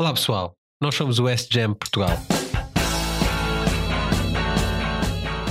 [0.00, 2.16] Olá pessoal, nós somos o West Jam Portugal.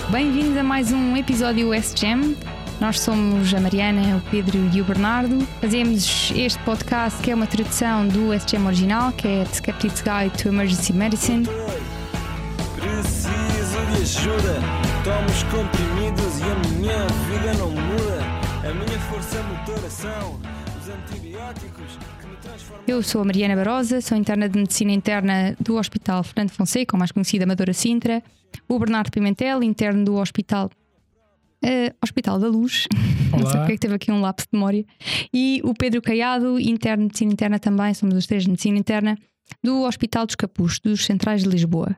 [0.09, 2.35] Bem-vindos a mais um episódio West Jam.
[2.81, 5.45] Nós somos a Mariana, o Pedro e o Bernardo.
[5.61, 10.01] Fazemos este podcast que é uma tradução do West Jam original, que é The Skeptic's
[10.01, 11.45] Guide to Emergency Medicine.
[12.75, 14.55] Preciso de ajuda.
[15.03, 18.19] Tomo os comprimidos e a minha vida não muda.
[18.67, 20.41] A minha força motora são
[20.81, 21.99] os antibióticos.
[22.87, 27.11] Eu sou a Mariana Barosa, sou interna de Medicina Interna do Hospital Fernando Fonseca, mais
[27.11, 28.23] conhecida Amadora Sintra.
[28.67, 30.69] O Bernardo Pimentel, interno do Hospital
[31.63, 32.87] eh, Hospital da Luz,
[33.31, 33.57] não sei Olá.
[33.57, 34.85] porque é que teve aqui um lapso de memória.
[35.33, 39.17] E o Pedro Caiado, interno de Medicina Interna também, somos os três de Medicina Interna,
[39.63, 41.95] do Hospital dos Capuz, dos Centrais de Lisboa.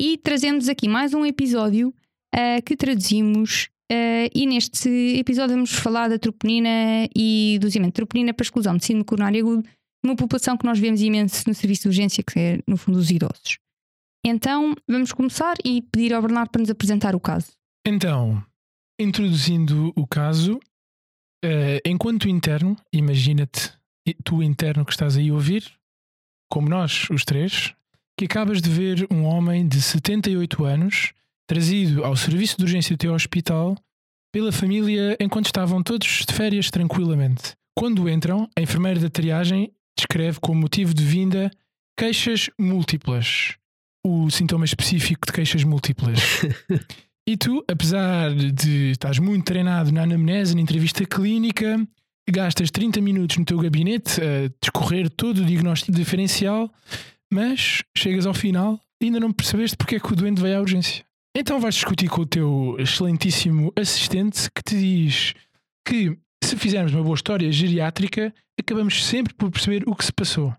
[0.00, 1.92] E trazemos aqui mais um episódio
[2.34, 3.68] eh, que traduzimos.
[3.90, 4.88] eh, e neste
[5.18, 9.40] episódio vamos falar da troponina e do usamento de troponina para exclusão de síndrome coronário
[9.40, 9.68] agudo
[10.02, 13.10] numa população que nós vemos imenso no serviço de urgência, que é no fundo os
[13.10, 13.58] idosos.
[14.24, 17.52] Então vamos começar e pedir ao Bernardo para nos apresentar o caso.
[17.86, 18.44] Então,
[19.00, 20.60] introduzindo o caso,
[21.42, 23.72] eh, enquanto interno, imagina-te,
[24.24, 25.64] tu interno que estás aí a ouvir,
[26.50, 27.74] como nós, os três,
[28.18, 31.12] que acabas de ver um homem de 78 anos
[31.48, 33.76] trazido ao serviço de urgência do teu hospital
[34.32, 37.54] pela família enquanto estavam todos de férias tranquilamente.
[37.74, 41.50] Quando entram, a enfermeira da triagem descreve como motivo de vinda
[41.96, 43.56] queixas múltiplas.
[44.04, 46.20] O sintoma específico de queixas múltiplas.
[47.28, 51.80] E tu, apesar de estás muito treinado na anamnese, na entrevista clínica,
[52.28, 56.68] gastas 30 minutos no teu gabinete a discorrer todo o diagnóstico diferencial,
[57.32, 60.60] mas chegas ao final e ainda não percebeste porque é que o doente veio à
[60.60, 61.04] urgência.
[61.36, 65.34] Então vais discutir com o teu excelentíssimo assistente que te diz
[65.86, 70.54] que se fizermos uma boa história geriátrica, acabamos sempre por perceber o que se passou.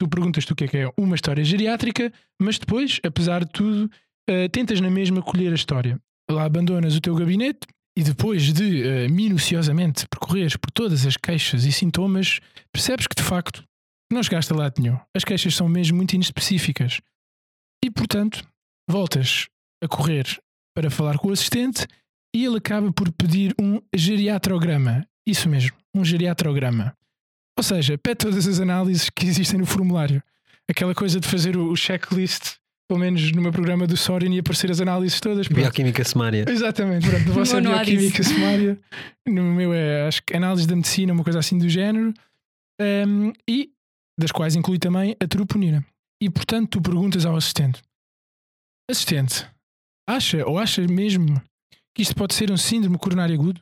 [0.00, 3.90] Tu perguntas-te o que é que é uma história geriátrica, mas depois, apesar de tudo,
[4.30, 6.00] Uh, tentas na mesma colher a história.
[6.30, 7.66] Lá abandonas o teu gabinete
[7.98, 12.38] e depois de uh, minuciosamente percorreres por todas as queixas e sintomas,
[12.72, 13.64] percebes que de facto
[14.12, 14.96] não chegaste a lado nenhum.
[15.14, 17.00] As queixas são mesmo muito inespecíficas.
[17.84, 18.46] E portanto,
[18.88, 19.48] voltas
[19.82, 20.24] a correr
[20.74, 21.84] para falar com o assistente
[22.34, 25.04] e ele acaba por pedir um geriatrograma.
[25.26, 26.96] Isso mesmo, um geriatrograma.
[27.56, 30.22] Ou seja, pede todas as análises que existem no formulário.
[30.68, 32.56] Aquela coisa de fazer o o checklist
[32.88, 35.48] pelo menos no meu programa do Sorin e aparecer as análises todas.
[35.48, 35.60] pronto.
[35.60, 36.44] Bioquímica sumária.
[36.46, 37.24] Exatamente, pronto.
[37.24, 38.78] No vosso é bioquímica sumária,
[39.26, 42.12] no meu é acho que análise da medicina, uma coisa assim do género,
[42.80, 43.72] Ehm, e
[44.18, 45.84] das quais inclui também a troponina.
[46.20, 47.82] E portanto, tu perguntas ao assistente:
[48.90, 49.48] Assistente,
[50.08, 51.40] acha ou acha mesmo
[51.94, 53.60] que isto pode ser um síndrome coronário agudo?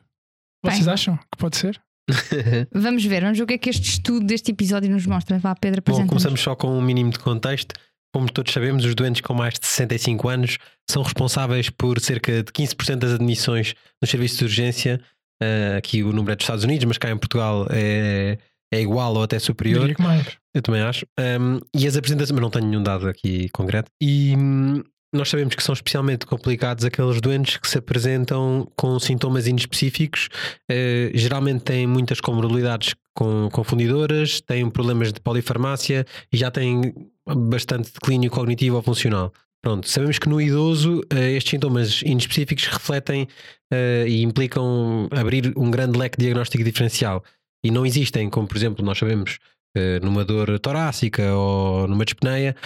[0.65, 0.95] Vocês Bem.
[0.95, 1.81] acham que pode ser?
[2.73, 5.39] Vamos ver, vamos ver o que é que este estudo deste episódio nos mostra.
[5.39, 7.75] Vá, Pedro, Bom, começamos só com um mínimo de contexto.
[8.13, 10.59] Como todos sabemos, os doentes com mais de 65 anos
[10.91, 15.01] são responsáveis por cerca de 15% das admissões nos serviços de urgência.
[15.41, 18.37] Uh, aqui o número é dos Estados Unidos, mas cá em Portugal é,
[18.73, 19.83] é igual ou até superior.
[19.83, 20.27] Diria que mais.
[20.53, 21.07] Eu também acho.
[21.19, 23.91] Um, e as apresentações, mas não tenho nenhum dado aqui concreto.
[24.03, 24.83] E hum,
[25.13, 30.29] nós sabemos que são especialmente complicados aqueles doentes que se apresentam com sintomas inespecíficos.
[30.71, 36.95] Eh, geralmente têm muitas comorbilidades com, confundidoras, têm problemas de polifarmácia e já têm
[37.27, 39.33] bastante declínio cognitivo ou funcional.
[39.63, 43.29] Pronto, sabemos que no idoso eh, estes sintomas inespecíficos refletem
[43.71, 47.23] eh, e implicam abrir um grande leque diagnóstico diferencial.
[47.63, 49.39] E não existem, como por exemplo nós sabemos,
[49.77, 52.57] eh, numa dor torácica ou numa dispneia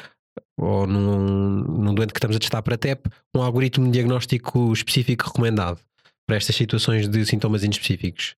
[0.58, 1.18] ou num,
[1.62, 5.80] num doente que estamos a testar para TEP, um algoritmo diagnóstico específico recomendado
[6.26, 8.34] para estas situações de sintomas inespecíficos.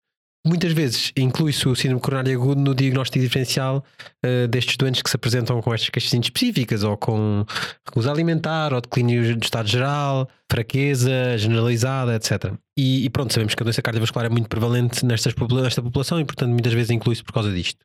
[0.46, 3.84] Muitas vezes inclui-se o síndrome coronário agudo no diagnóstico diferencial
[4.24, 7.44] eh, destes doentes que se apresentam com estas queixas inespecíficas ou com
[7.84, 12.54] recusa alimentar ou declínio de estado geral, fraqueza generalizada, etc.
[12.78, 16.24] E, e pronto, sabemos que a doença cardiovascular é muito prevalente nestas, nesta população e,
[16.24, 17.84] portanto, muitas vezes inclui-se por causa disto.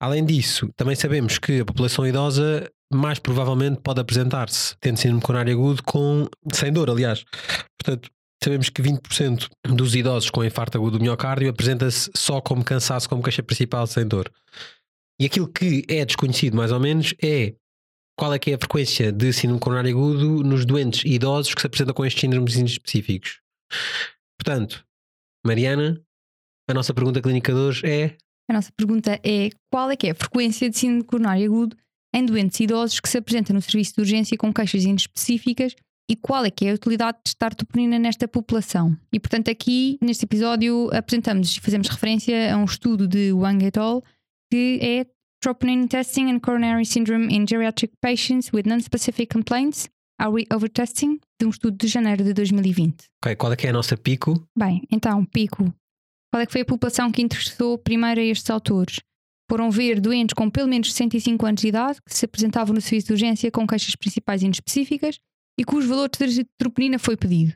[0.00, 5.54] Além disso, também sabemos que a população idosa mais provavelmente pode apresentar-se tendo síndrome coronário
[5.54, 7.24] agudo com, sem dor, aliás.
[7.78, 8.10] Portanto,
[8.42, 13.22] sabemos que 20% dos idosos com infarto agudo do miocárdio apresenta-se só como cansaço, como
[13.22, 14.30] queixa principal, sem dor.
[15.20, 17.54] E aquilo que é desconhecido, mais ou menos, é
[18.18, 21.66] qual é que é a frequência de síndrome coronário agudo nos doentes idosos que se
[21.66, 23.40] apresentam com estes síndromes específicos.
[24.38, 24.84] Portanto,
[25.44, 26.00] Mariana,
[26.68, 28.16] a nossa pergunta clínica de hoje é
[28.48, 31.76] A nossa pergunta é: qual é que é a frequência de síndrome coronário agudo
[32.14, 35.74] em doentes idosos que se apresentam no serviço de urgência com queixas inespecíficas
[36.10, 38.96] e qual é que é a utilidade de testar troponina nesta população?
[39.12, 43.76] E portanto, aqui neste episódio apresentamos e fazemos referência a um estudo de Wang et
[43.78, 44.02] al.
[44.50, 45.06] que é
[45.42, 49.88] troponin testing and coronary syndrome in geriatric patients with non-specific complaints.
[50.18, 51.20] Are we overtesting?
[51.38, 53.04] De um estudo de janeiro de 2020.
[53.22, 54.34] Ok, qual é que é a nossa pico?
[54.56, 55.72] Bem, então, pico.
[56.32, 59.00] Qual é que foi a população que interessou primeiro a estes autores?
[59.48, 63.08] Foram ver doentes com pelo menos 65 anos de idade que se apresentavam no serviço
[63.08, 65.18] de urgência com queixas principais inespecíficas
[65.58, 67.54] e cujo valor de troponina foi pedido.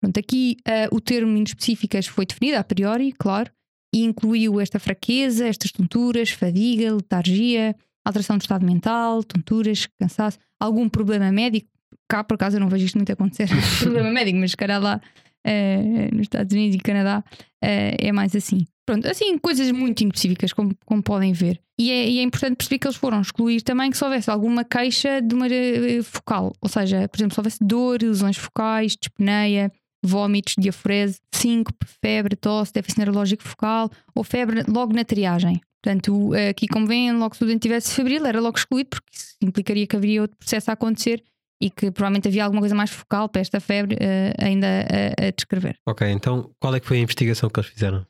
[0.00, 3.50] Pronto, aqui uh, o termo inespecíficas foi definido a priori, claro,
[3.94, 7.74] e incluiu esta fraqueza, estas tonturas, fadiga, letargia,
[8.04, 11.68] alteração do estado mental, tonturas, cansaço, algum problema médico.
[12.08, 13.48] Cá, por acaso, eu não vejo isto muito acontecer.
[13.80, 15.00] problema médico, mas se calhar lá
[15.46, 18.66] uh, nos Estados Unidos e Canadá uh, é mais assim.
[18.88, 21.60] Pronto, assim, coisas muito inespecíficas, como, como podem ver.
[21.78, 24.64] E é, e é, importante perceber que eles foram excluir também que se houvesse alguma
[24.64, 26.54] queixa de uma uh, focal.
[26.58, 29.70] Ou seja, por exemplo, se houvesse dor, lesões focais, dispneia,
[30.02, 35.60] vômitos, diaforese, síncope, febre, tosse, déficit neurológico focal ou febre logo na triagem.
[35.84, 39.36] Portanto, aqui como vem, logo se o doente tivesse febril, era logo excluído, porque isso
[39.42, 41.22] implicaria que haveria outro processo a acontecer
[41.60, 45.30] e que provavelmente havia alguma coisa mais focal para esta febre uh, ainda a, a,
[45.30, 45.76] descrever.
[45.86, 48.06] Ok, então qual é que foi a investigação que eles fizeram?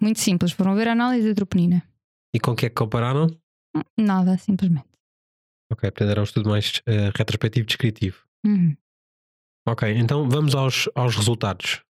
[0.00, 1.82] Muito simples, foram ver a análise da troponina.
[2.34, 3.26] E com o que é que compararam?
[3.96, 4.88] Nada, simplesmente.
[5.72, 8.24] Ok, portanto era um estudo mais uh, retrospectivo descritivo.
[8.44, 8.76] Uhum.
[9.66, 11.82] Ok, então vamos aos, aos resultados.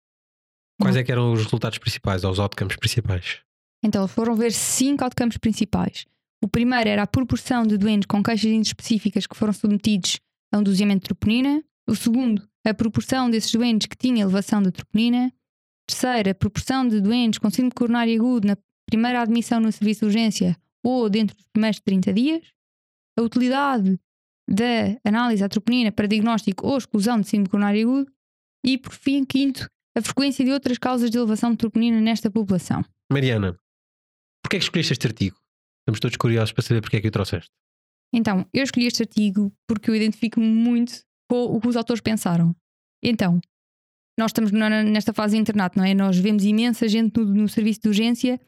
[0.81, 3.41] Quais é que eram os resultados principais, aos outcomes principais?
[3.85, 6.07] Então, foram ver cinco outcomes principais.
[6.43, 10.19] O primeiro era a proporção de doentes com queixas específicas que foram submetidos
[10.53, 11.63] a um doseamento de troponina.
[11.89, 15.33] O segundo, a proporção desses doentes que tinha elevação da troponina.
[15.87, 18.57] Terceiro, a proporção de doentes com síndrome coronário agudo na
[18.87, 22.53] primeira admissão no serviço de urgência ou dentro dos primeiros 30 dias.
[23.19, 23.99] A utilidade
[24.49, 28.13] da análise à troponina para diagnóstico ou exclusão de síndrome coronário agudo.
[28.65, 32.85] E, por fim, quinto, a frequência de outras causas de elevação de troponina nesta população.
[33.11, 33.59] Mariana,
[34.43, 35.37] porquê é que escolheste este artigo?
[35.81, 37.51] Estamos todos curiosos para saber porque é que o trouxeste.
[38.15, 42.55] Então, eu escolhi este artigo porque eu identifico-me muito com o que os autores pensaram.
[43.03, 43.41] Então,
[44.19, 45.95] nós estamos nesta fase de internato, não é?
[45.95, 48.41] Nós vemos imensa gente no, no serviço de urgência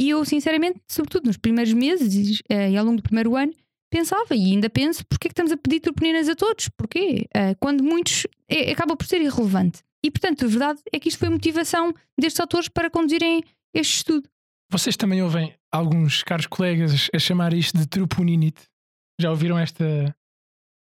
[0.00, 3.52] e eu, sinceramente, sobretudo nos primeiros meses eh, e ao longo do primeiro ano,
[3.90, 6.68] pensava e ainda penso porque é que estamos a pedir troponinas a todos?
[6.68, 7.26] Porquê?
[7.36, 9.82] Uh, quando muitos é, acaba por ser irrelevante.
[10.02, 13.42] E portanto, a verdade é que isto foi motivação destes autores para conduzirem
[13.74, 14.26] este estudo.
[14.70, 18.62] Vocês também ouvem alguns caros colegas a chamar isto de troponinite?
[19.20, 20.14] Já ouviram esta,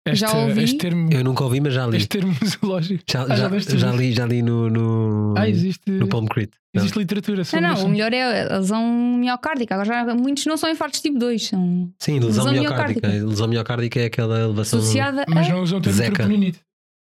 [0.06, 0.62] esta, já ouvi.
[0.62, 1.10] este termo?
[1.10, 1.96] Eu nunca ouvi, mas já li.
[1.96, 3.02] Este termo zoológico.
[3.10, 6.52] Já, ah, já, já, já li, já li no, no, ah, existe, no Palm Crit.
[6.74, 9.74] Existe literatura sobre Não, não, o melhor é a lesão miocárdica.
[9.74, 11.90] Agora já, muitos não são infartos tipo 2, são.
[11.98, 13.00] Sim, lesão, lesão miocárdica.
[13.00, 13.26] miocárdica.
[13.28, 14.78] Lesão miocárdica é aquela elevação.
[14.80, 15.52] Associada mas a...
[15.52, 16.60] não usam o termo troponinite.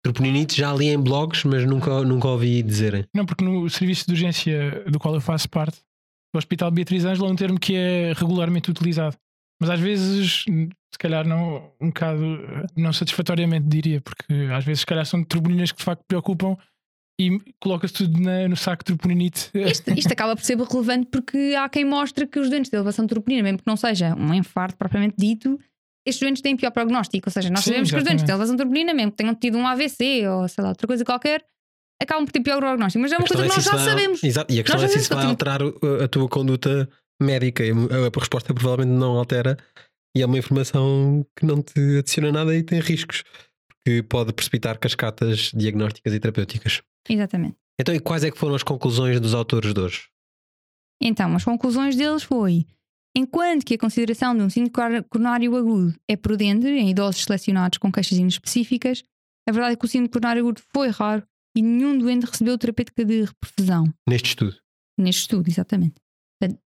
[0.02, 3.04] Troponinite já li em blogs, mas nunca, nunca ouvi dizerem.
[3.14, 5.78] Não, porque no serviço de urgência do qual eu faço parte,
[6.34, 9.16] o Hospital Beatriz Ângela é um termo que é regularmente utilizado.
[9.60, 10.44] Mas às vezes,
[10.92, 12.22] se calhar, não um bocado
[12.76, 16.56] não satisfatoriamente, diria, porque às vezes, se calhar, são troponinas que de facto preocupam
[17.20, 19.50] e coloca-se tudo na, no saco de troponinite.
[19.54, 23.04] Isto, isto, acaba por ser relevante porque há quem mostre que os doentes de elevação
[23.04, 25.58] de troponina, mesmo que não seja um infarto propriamente dito,
[26.06, 27.28] estes doentes têm pior prognóstico.
[27.28, 27.90] Ou seja, nós Sim, sabemos exatamente.
[27.90, 30.64] que os doentes de elevação de troponina, mesmo que tenham tido um AVC ou sei
[30.64, 31.44] lá, outra coisa qualquer,
[32.02, 33.02] acabam por ter pior prognóstico.
[33.02, 34.24] Mas é uma coisa que é nós já vai, sabemos.
[34.24, 35.60] Exato, e a questão nós é se isso vai alterar
[36.02, 36.88] a tua conduta
[37.20, 37.62] médica.
[37.64, 39.56] A resposta provavelmente não altera
[40.16, 43.22] e é uma informação que não te adiciona nada e tem riscos,
[43.84, 46.82] que pode precipitar cascatas diagnósticas e terapêuticas.
[47.08, 47.56] Exatamente.
[47.80, 50.08] Então, e quais é que foram as conclusões dos autores de hoje?
[51.00, 52.66] Então, as conclusões deles foi
[53.14, 57.92] Enquanto que a consideração de um síndrome coronário agudo é prudente em idosos selecionados com
[57.92, 59.04] queixas específicas,
[59.46, 61.22] a verdade é que o síndrome coronário agudo foi raro
[61.54, 63.92] e nenhum doente recebeu terapêutica de reperfusão.
[64.08, 64.56] Neste estudo?
[64.98, 65.96] Neste estudo, exatamente.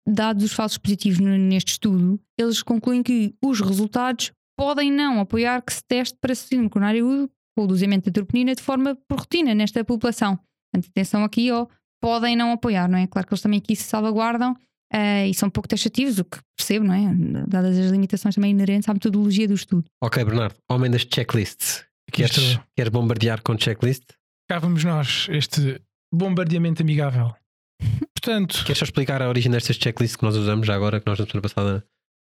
[0.06, 5.72] Dados os falsos positivos neste estudo, eles concluem que os resultados podem não apoiar que
[5.72, 9.82] se teste para síndrome coronário agudo com o de troponina de forma por rotina nesta
[9.84, 10.38] população.
[10.70, 11.66] Portanto, atenção aqui, ó,
[12.02, 13.06] podem não apoiar, não é?
[13.06, 16.84] Claro que eles também aqui se salvaguardam uh, e são pouco taxativos, o que percebo,
[16.86, 17.46] não é?
[17.46, 19.84] Dadas as limitações também inerentes à metodologia do estudo.
[20.02, 21.84] Ok, Bernardo, homem das checklists.
[22.12, 24.04] Queres, queres bombardear com checklist?
[24.48, 25.80] Cá vamos nós, este
[26.12, 27.34] bombardeamento amigável.
[28.26, 31.16] Portanto, queres só explicar a origem destas checklists que nós usamos já agora, que nós
[31.16, 31.86] na semana passada,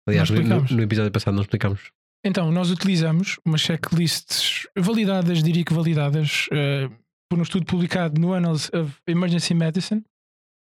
[0.10, 1.92] aliás, no, no, episódio passado não explicamos?
[2.26, 6.92] Então, nós utilizamos umas checklists validadas, diria que validadas, uh,
[7.30, 10.04] por um estudo publicado no Annals of Emergency Medicine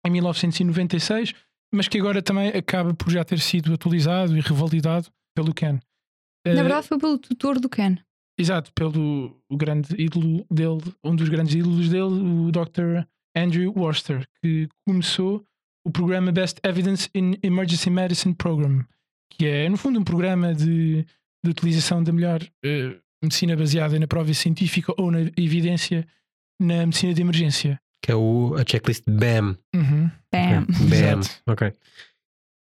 [0.04, 1.32] em 1996,
[1.72, 5.78] mas que agora também acaba por já ter sido atualizado e revalidado pelo Ken.
[6.44, 7.98] Na verdade, foi pelo tutor do Ken.
[8.36, 13.06] Exato, pelo o grande ídolo dele, um dos grandes ídolos dele, o Dr.
[13.36, 15.44] Andrew Worcester, que começou
[15.86, 18.84] o programa Best Evidence in Emergency Medicine Program,
[19.30, 21.04] que é, no fundo, um programa de,
[21.44, 26.06] de utilização da melhor eh, medicina baseada na prova científica ou na evidência
[26.60, 27.80] na medicina de emergência.
[28.02, 29.56] Que é o, a checklist BAM.
[29.74, 30.10] Uhum.
[30.32, 30.66] Bam.
[30.88, 31.20] BAM.
[31.20, 31.42] Exato.
[31.46, 31.72] Ok.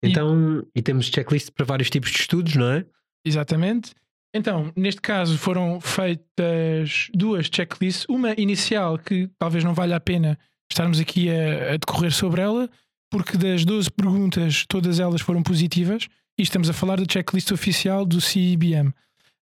[0.04, 2.86] Então, e, temos checklist para vários tipos de estudos, não é?
[3.26, 3.94] Exatamente.
[4.34, 10.38] Então, neste caso foram feitas duas checklists, uma inicial que talvez não valha a pena
[10.78, 12.70] estarmos aqui a, a decorrer sobre ela,
[13.12, 16.08] porque das 12 perguntas, todas elas foram positivas,
[16.40, 18.94] e estamos a falar da checklist oficial do CIBM,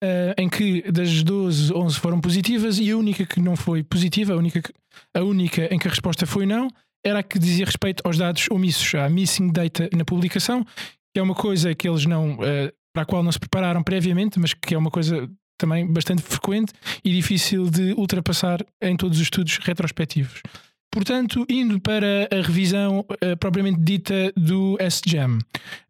[0.03, 4.35] eh, em que das 12, 11 foram positivas e a única que não foi positiva,
[4.35, 4.73] a única, que-
[5.15, 6.69] a única em que a resposta foi não,
[7.05, 10.65] era a que dizia respeito aos dados omissos, à missing data na publicação,
[11.13, 14.39] que é uma coisa que eles não, eh, para a qual não se prepararam previamente,
[14.39, 15.29] mas que é uma coisa
[15.59, 20.43] também bastante frequente e difícil de ultrapassar em todos os estudos retrospectivos.
[20.91, 25.39] Portanto, indo para a revisão eh, propriamente dita do SGEM,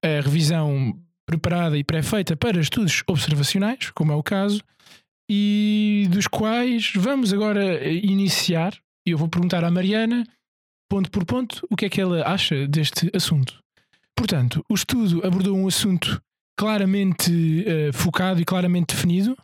[0.03, 4.63] a revisão preparada e pré-feita para estudos observacionais, como é o caso,
[5.29, 8.75] e dos quais vamos agora eh, iniciar.
[9.07, 10.27] E eu vou perguntar à Mariana,
[10.89, 13.59] ponto por ponto, o que é que ela acha deste assunto.
[14.17, 16.21] Portanto, o estudo abordou um assunto
[16.57, 19.37] claramente eh, focado e claramente definido.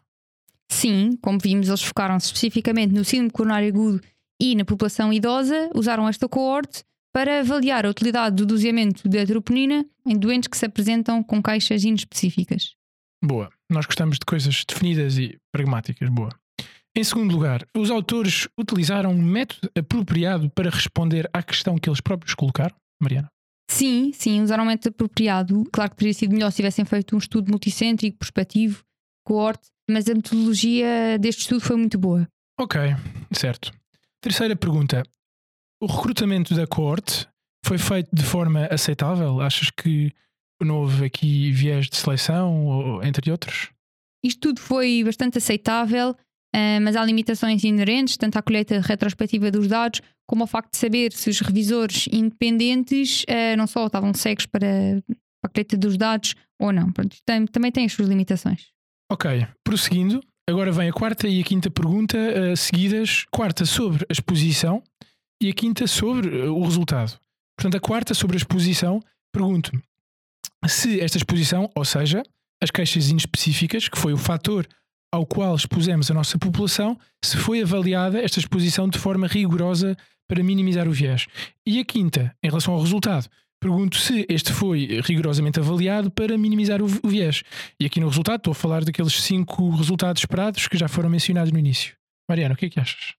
[0.71, 4.00] Sim, como vimos, eles focaram-se especificamente no síndrome coronário agudo
[4.43, 6.83] e na população idosa, usaram esta coorte
[7.15, 11.85] para avaliar a utilidade do doseamento da troponina em doentes que se apresentam com queixas
[11.85, 12.75] inespecíficas.
[13.25, 13.49] Boa.
[13.71, 16.09] Nós gostamos de coisas definidas e pragmáticas.
[16.09, 16.31] Boa.
[16.97, 22.01] Em segundo lugar, os autores utilizaram um método apropriado para responder à questão que eles
[22.01, 22.75] próprios colocaram.
[23.01, 23.29] Mariana.
[23.71, 25.65] Sim, sim, usaram um método apropriado.
[25.73, 28.83] Claro que teria sido melhor se tivessem feito um estudo multicêntrico, prospectivo,
[29.25, 32.27] coorte, mas a metodologia deste estudo foi muito boa.
[32.59, 32.81] Ok,
[33.33, 33.73] certo.
[34.23, 35.02] Terceira pergunta.
[35.83, 37.26] O recrutamento da coorte
[37.67, 39.41] foi feito de forma aceitável?
[39.41, 40.12] Achas que
[40.62, 43.71] não houve aqui viés de seleção, ou, entre outros?
[44.25, 46.14] Isto tudo foi bastante aceitável,
[46.55, 50.79] ah, mas há limitações inerentes, tanto à colheita retrospectiva dos dados, como ao facto de
[50.79, 55.02] saber se os revisores independentes ah, não só estavam cegos para,
[55.43, 56.93] para a colheita dos dados ou não.
[56.93, 58.69] Pronto, tem- também tem as suas limitações.
[59.11, 60.21] Ok, prosseguindo.
[60.49, 63.25] Agora vem a quarta e a quinta pergunta eh, seguidas.
[63.31, 64.83] Quarta sobre a exposição
[65.41, 67.19] e a quinta sobre eh, o resultado.
[67.57, 69.01] Portanto, a quarta sobre a exposição,
[69.33, 69.83] pergunto-me
[70.69, 72.23] se esta exposição, ou seja,
[72.63, 74.67] as queixas inespecíficas, que foi o fator
[75.13, 79.97] ao qual expusemos a nossa população, se foi avaliada esta exposição de forma rigorosa
[80.29, 81.27] para minimizar o viés.
[81.67, 83.29] E a quinta, em relação ao resultado,
[83.62, 87.45] pergunto se este foi rigorosamente avaliado para minimizar o, viés.
[87.78, 91.52] E aqui no resultado estou a falar daqueles cinco resultados esperados que já foram mencionados
[91.52, 91.95] no início.
[92.28, 93.14] Mariana, o que é que achas?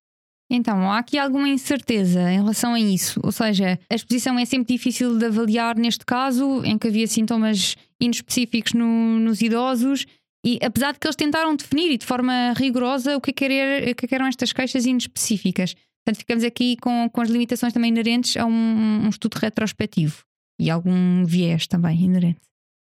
[0.51, 3.19] Então, há aqui alguma incerteza em relação a isso.
[3.23, 7.77] Ou seja, a exposição é sempre difícil de avaliar neste caso, em que havia sintomas
[7.99, 10.05] inespecíficos no- nos idosos,
[10.45, 13.45] e apesar de que eles tentaram definir e de forma rigorosa o que, é que,
[13.45, 15.73] era- o é que eram estas queixas inespecíficas.
[16.05, 20.21] Portanto, ficamos aqui com, com as limitações também inerentes a um, um estudo retrospectivo
[20.59, 22.41] e algum viés também inerente.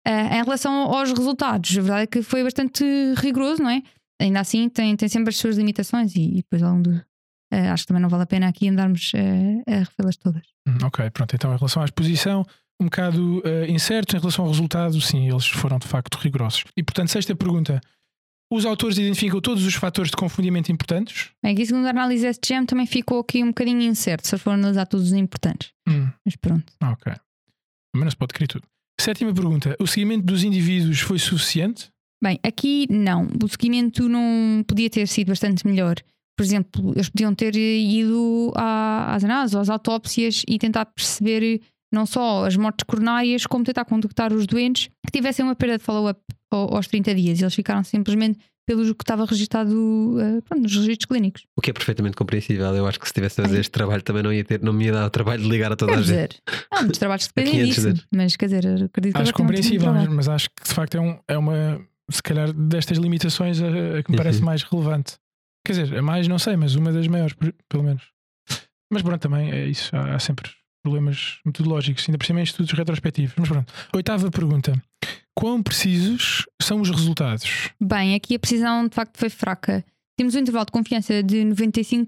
[0.06, 2.84] Ah, em relação aos resultados, a verdade é que foi bastante
[3.16, 3.82] rigoroso, não é?
[4.20, 7.04] Ainda assim, tem, tem sempre as suas limitações e, e depois ao longo do,
[7.52, 10.42] Uh, acho que também não vale a pena aqui andarmos uh, a refê-las todas.
[10.66, 11.36] Hum, Ok, pronto.
[11.36, 12.46] Então, em relação à exposição,
[12.80, 14.16] um bocado eh, incerto.
[14.16, 16.64] Em relação ao resultado, sim, eles foram de facto rigorosos.
[16.74, 17.78] E, portanto, sexta pergunta.
[18.50, 21.30] Os autores identificam todos os fatores de confundimento importantes?
[21.42, 24.86] Bem, aqui segundo a análise SGM também ficou aqui um bocadinho incerto, se for analisar
[24.86, 25.72] todos os importantes.
[25.86, 26.72] Hum, Mas pronto.
[26.82, 27.12] ok.
[27.94, 28.64] Mas não se pode crer tudo.
[29.00, 29.76] Sétima pergunta.
[29.80, 31.88] O seguimento dos indivíduos foi suficiente?
[32.22, 33.28] Bem, aqui não.
[33.42, 35.96] O seguimento não podia ter sido bastante melhor.
[36.36, 41.60] Por exemplo, eles podiam ter ido às análises, às autópsias e tentar perceber
[41.92, 45.84] não só as mortes coronárias, como tentar contactar os doentes que tivessem uma perda de
[45.84, 46.20] follow-up
[46.50, 47.40] ao- aos 30 dias.
[47.40, 49.70] Eles ficaram simplesmente pelo que estava registado
[50.20, 51.44] eh, pronto, nos registros clínicos.
[51.56, 52.74] O que é perfeitamente compreensível.
[52.76, 53.60] Eu acho que se tivesse a fazer Ai.
[53.60, 55.76] este trabalho também não ia ter, não me ia dar o trabalho de ligar a
[55.76, 56.10] toda Quer a gente.
[56.10, 57.86] dizer, há muitos trabalhos que dependem 500 disso.
[57.88, 58.06] vezes.
[58.14, 61.18] Mas quer dizer, acredito que Acho compreensível, mas, mas acho que de facto é, um-
[61.28, 64.44] é uma, se calhar, destas limitações a, a que me parece Uhum.
[64.46, 65.14] mais relevante.
[65.66, 67.34] Quer dizer, a mais não sei, mas uma das maiores,
[67.68, 68.02] pelo menos.
[68.92, 69.94] Mas pronto, também é isso.
[69.96, 70.50] Há, há sempre
[70.84, 73.34] problemas metodológicos, ainda por cima em estudos retrospectivos.
[73.38, 73.72] Mas pronto.
[73.94, 74.72] Oitava pergunta.
[75.34, 77.70] Quão precisos são os resultados?
[77.80, 79.84] Bem, aqui a precisão de facto foi fraca.
[80.16, 82.06] Temos um intervalo de confiança de 95%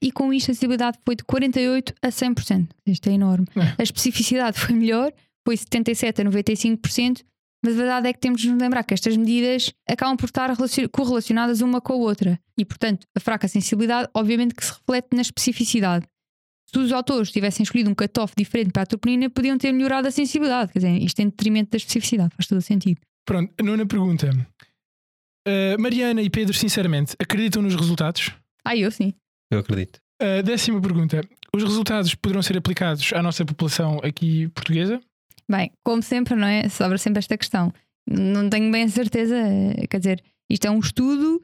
[0.00, 2.68] e com isto a sensibilidade foi de 48% a 100%.
[2.86, 3.46] Isto é enorme.
[3.56, 3.74] É.
[3.78, 5.12] A especificidade foi melhor,
[5.44, 7.22] foi 77% a 95%,
[7.64, 10.48] mas a verdade é que temos de nos lembrar que estas medidas acabam por estar
[10.50, 12.38] relacion- correlacionadas uma com a outra.
[12.56, 16.06] E, portanto, a fraca sensibilidade, obviamente, que se reflete na especificidade.
[16.70, 20.10] Se os autores tivessem escolhido um cutoff diferente para a troponina, podiam ter melhorado a
[20.10, 20.72] sensibilidade.
[20.72, 23.00] Quer dizer, isto em detrimento da especificidade, faz todo o sentido.
[23.24, 24.30] Pronto, nona pergunta.
[25.46, 28.32] Uh, Mariana e Pedro, sinceramente, acreditam nos resultados?
[28.64, 29.14] Ah, eu sim.
[29.50, 29.98] Eu acredito.
[30.20, 31.22] Uh, décima pergunta.
[31.54, 35.00] Os resultados poderão ser aplicados à nossa população aqui portuguesa?
[35.50, 36.68] Bem, como sempre, não é?
[36.68, 37.72] Sobra sempre esta questão.
[38.06, 41.40] Não tenho bem a certeza, eh, quer dizer, isto é um estudo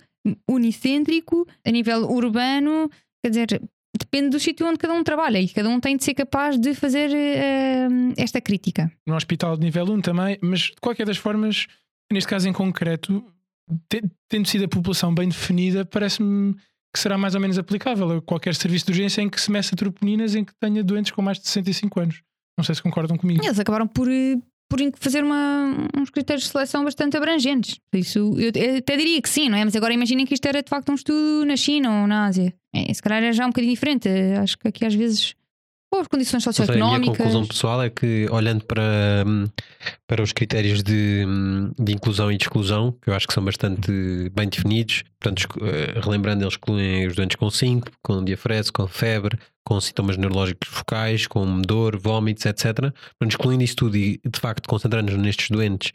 [0.48, 2.90] unicêntrico a nível urbano,
[3.22, 3.62] quer dizer,
[3.98, 6.74] depende do sítio onde cada um trabalha e cada um tem de ser capaz de
[6.74, 8.90] fazer uh, esta crítica.
[9.06, 11.66] No hospital de nível 1 também, mas de qualquer das formas,
[12.12, 13.24] neste caso em concreto,
[14.28, 16.54] tendo sido a população bem definida, parece-me
[16.92, 19.74] que será mais ou menos aplicável a qualquer serviço de urgência em que se meça
[19.74, 22.22] troponinas em que tenha doentes com mais de 65 anos.
[22.56, 23.44] Não sei se concordam comigo.
[23.44, 24.36] Eles acabaram por, eh,
[24.76, 27.80] por fazer uma, uns critérios de seleção bastante abrangentes.
[27.92, 29.64] Isso, eu, até diria que sim, não é?
[29.64, 32.52] Mas agora imaginem que isto era de facto um estudo na China ou na Ásia.
[32.74, 34.08] É, se calhar é já um bocadinho diferente.
[34.40, 35.34] Acho que aqui às vezes
[36.02, 36.96] por condições socioeconómicas.
[36.96, 39.24] a minha conclusão pessoal é que, olhando para,
[40.06, 41.24] para os critérios de,
[41.78, 43.90] de inclusão e de exclusão, que eu acho que são bastante
[44.34, 49.38] bem definidos, portanto, eh, relembrando, eles excluem os doentes com 5, com diafrese, com febre,
[49.64, 52.74] com sintomas neurológicos focais, com dor, vômitos, etc.
[52.74, 55.92] Portanto, excluindo isso tudo e, de facto, concentrando-nos nestes doentes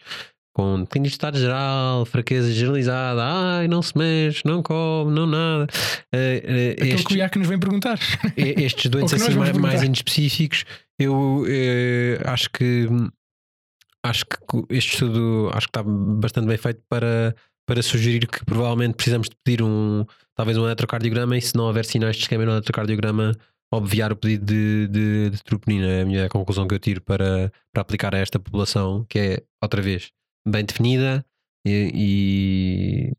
[0.53, 5.67] com clínico de estado geral, fraqueza generalizada, ai, não se mexe, não come, não nada.
[6.13, 7.99] Uh, uh, estes, que o que nos vem perguntar.
[8.35, 10.65] Estes doentes assim mais, mais inespecíficos,
[10.97, 12.87] eu uh, acho que
[14.03, 17.35] acho que este estudo acho que está bastante bem feito para,
[17.67, 21.85] para sugerir que provavelmente precisamos de pedir um talvez um eletrocardiograma e se não houver
[21.85, 23.35] sinais de esquema no eletrocardiograma
[23.71, 25.87] obviar o pedido de, de, de troponina.
[25.87, 29.43] É a minha conclusão que eu tiro para, para aplicar a esta população, que é,
[29.61, 30.11] outra vez,
[30.49, 31.25] bem definida
[31.65, 33.13] e,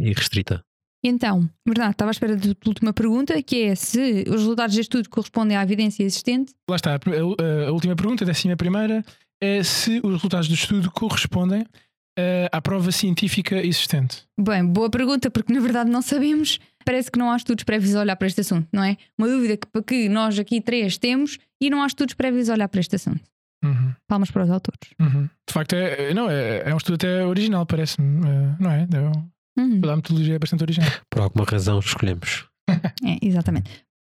[0.00, 0.64] e, e restrita.
[1.04, 5.08] Então, verdade, estava à espera da última pergunta, que é se os resultados deste estudo
[5.08, 6.52] correspondem à evidência existente.
[6.68, 9.04] Lá está, a, a última pergunta, a décima primeira,
[9.40, 14.24] é se os resultados do estudo correspondem uh, à prova científica existente.
[14.40, 16.58] Bem, boa pergunta, porque na verdade não sabemos.
[16.84, 18.96] Parece que não há estudos prévios a olhar para este assunto, não é?
[19.18, 22.68] Uma dúvida que, que nós aqui três temos e não há estudos prévios a olhar
[22.68, 23.22] para este assunto.
[23.64, 23.94] Uhum.
[24.06, 24.94] Palmas para os autores.
[25.00, 25.28] Uhum.
[25.46, 28.82] De facto, é, não, é, é um estudo até original, parece-me, é, não é?
[28.82, 29.80] é uhum.
[29.90, 30.90] A metodologia é bastante original.
[31.10, 32.46] Por alguma razão escolhemos.
[32.68, 33.70] é, exatamente.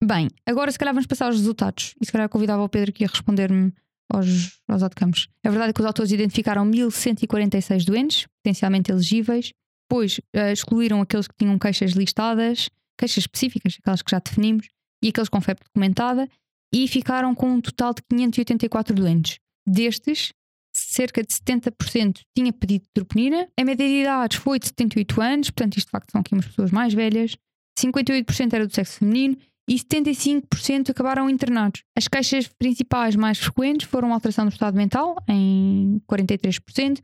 [0.03, 1.95] Bem, agora se calhar vamos passar aos resultados.
[2.01, 3.73] E se calhar convidava o Pedro aqui a responder-me
[4.11, 5.27] aos, aos outcomes.
[5.43, 9.51] A verdade é que os autores identificaram 1146 doentes, potencialmente elegíveis,
[9.89, 14.67] depois uh, excluíram aqueles que tinham queixas listadas, queixas específicas, aquelas que já definimos,
[15.01, 16.27] e aqueles com febre documentada,
[16.73, 19.39] e ficaram com um total de 584 doentes.
[19.65, 20.31] Destes,
[20.73, 25.77] cerca de 70% tinha pedido troponina, a média de idades foi de 78 anos, portanto,
[25.77, 27.35] isto de facto são aqui umas pessoas mais velhas,
[27.79, 29.37] 58% era do sexo feminino
[29.69, 31.83] e 75% acabaram internados.
[31.95, 37.01] As queixas principais mais frequentes foram alteração do estado mental, em 43%,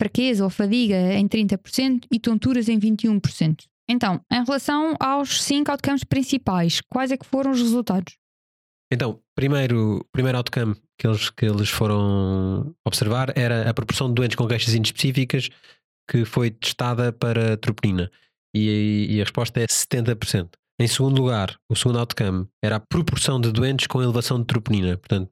[0.00, 3.64] fraqueza ou fadiga em 30% e tonturas em 21%.
[3.88, 8.16] Então, em relação aos 5 outcomes principais, quais é que foram os resultados?
[8.94, 14.36] Então, primeiro, primeiro outcome que eles, que eles foram observar era a proporção de doentes
[14.36, 15.50] com queixas inespecíficas
[16.08, 18.08] que foi testada para troponina.
[18.54, 20.50] E, e a resposta é 70%.
[20.80, 24.96] Em segundo lugar, o segundo outcome era a proporção de doentes com elevação de troponina.
[24.96, 25.30] Portanto,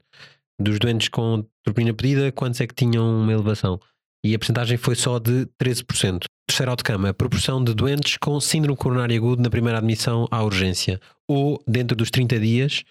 [0.60, 3.78] dos doentes com troponina pedida, quantos é que tinham uma elevação?
[4.24, 6.24] E a percentagem foi só de 13%.
[6.48, 11.00] Terceiro outcome, a proporção de doentes com síndrome coronário agudo na primeira admissão à urgência,
[11.28, 12.82] ou dentro dos 30 dias,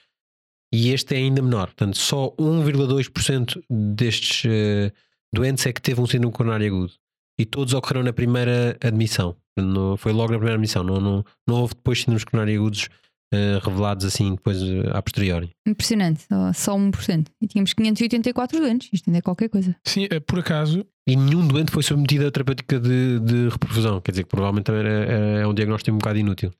[0.74, 1.68] e este é ainda menor.
[1.68, 4.92] Portanto, só 1,2% destes uh,
[5.34, 6.94] doentes é que teve um síndrome coronário agudo.
[7.38, 9.36] E todos ocorreram na primeira admissão.
[9.58, 10.84] No, foi logo na primeira admissão.
[10.84, 12.90] Não, não, não houve depois síndromes coronários agudos
[13.34, 15.52] uh, revelados assim depois uh, a posteriori.
[15.68, 17.28] Impressionante, só 1%.
[17.42, 18.90] E tínhamos 584 doentes.
[18.94, 19.76] Isto ainda é qualquer coisa.
[19.86, 20.86] Sim, por acaso.
[21.08, 24.00] E nenhum doente foi submetido a terapêutica de, de reperfusão.
[24.00, 26.54] Quer dizer que provavelmente é, é um diagnóstico um bocado inútil.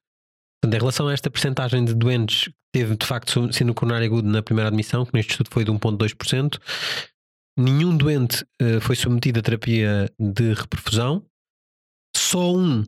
[0.62, 4.42] Portanto, em relação a esta percentagem de doentes teve de facto sino coronário agudo na
[4.42, 6.60] primeira admissão, que neste estudo foi de 1,2%,
[7.58, 11.26] nenhum doente uh, foi submetido a terapia de reperfusão,
[12.16, 12.84] só um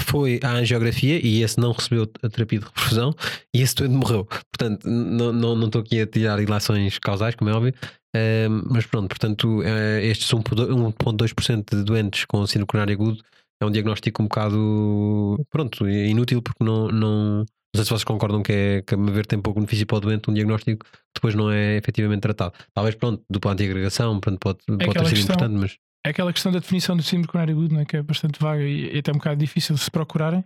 [0.00, 3.14] foi à angiografia e esse não recebeu a terapia de reperfusão
[3.54, 4.24] e esse doente morreu.
[4.24, 7.74] Portanto, não, não, não estou aqui a tirar relações causais, como é óbvio,
[8.16, 13.22] uh, mas pronto, portanto, uh, estes 1,2% de doentes com sino coronário agudo
[13.60, 18.42] é um diagnóstico um bocado pronto, inútil porque não, não, não sei se vocês concordam
[18.42, 21.34] que é que a ver tem pouco benefício para o doente um diagnóstico que depois
[21.34, 22.52] não é efetivamente tratado.
[22.74, 25.78] Talvez pronto, dupla antiagregação, pronto, pode, é pode ter sido questão, importante, mas.
[26.04, 27.84] É aquela questão da definição do síndrome coronário agudo, é?
[27.84, 30.44] que é bastante vaga e, e até um bocado difícil de se procurarem.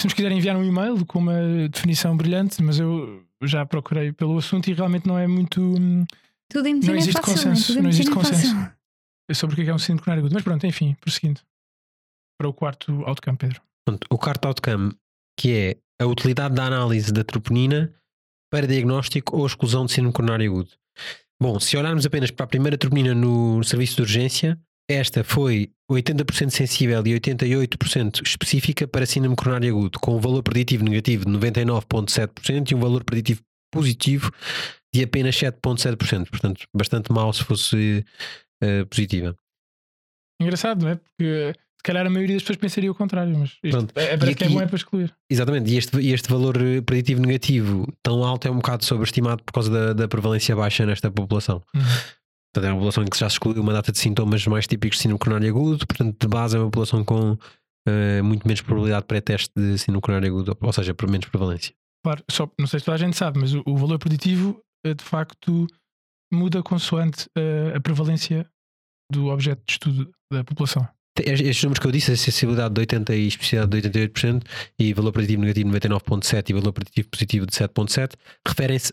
[0.00, 4.36] Se nos quiserem enviar um e-mail com uma definição brilhante, mas eu já procurei pelo
[4.36, 5.60] assunto e realmente não é muito.
[5.60, 6.04] hum,
[6.50, 7.34] Tudo em medicina Não existe é fácil.
[7.50, 8.54] consenso, em não existe é consenso.
[8.54, 8.72] fácil.
[9.34, 10.34] sobre o que é que é um síndrome coronário agudo.
[10.34, 11.40] Mas pronto, enfim, prosseguindo.
[12.38, 13.62] Para o quarto outcome, Pedro.
[13.86, 14.92] Pronto, o quarto outcome,
[15.38, 17.92] que é a utilidade da análise da troponina
[18.50, 20.70] para diagnóstico ou exclusão de síndrome coronário agudo.
[21.40, 26.50] Bom, se olharmos apenas para a primeira troponina no serviço de urgência, esta foi 80%
[26.50, 32.70] sensível e 88% específica para síndrome coronário agudo, com um valor preditivo negativo de 99,7%
[32.70, 33.40] e um valor preditivo
[33.72, 34.30] positivo
[34.94, 36.28] de apenas 7,7%.
[36.28, 38.04] Portanto, bastante mal se fosse
[38.62, 39.34] eh, positiva.
[40.40, 40.96] Engraçado, não é?
[40.96, 43.92] Porque se calhar a maioria das pessoas pensaria o contrário, mas isto Pronto.
[43.98, 45.12] é, E parece que é bom é para excluir.
[45.28, 49.52] Exatamente, e este, este valor eh, preditivo negativo tão alto é um bocado sobreestimado por
[49.52, 51.60] causa da, da prevalência baixa nesta população.
[51.74, 51.82] Uhum.
[51.82, 54.98] Portanto, é uma população em que já se excluiu uma data de sintomas mais típicos
[54.98, 57.36] de síndrome coronário agudo, portanto, de base é uma população com
[57.88, 61.74] eh, muito menos probabilidade de pré-teste de síndrome coronário agudo, ou seja, por menos prevalência.
[62.04, 64.94] Claro, só, não sei se toda a gente sabe, mas o, o valor preditivo eh,
[64.94, 65.66] de facto
[66.32, 68.46] muda consoante eh, a prevalência
[69.10, 70.86] do objeto de estudo da população.
[71.14, 74.42] Te- Estes números que eu disse, a sensibilidade de 80% e especificidade de 88%,
[74.78, 78.14] e valor preditivo negativo de 99,7% e valor preditivo positivo de 7,7%,
[78.46, 78.92] referem-se